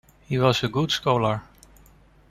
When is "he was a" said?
0.27-0.67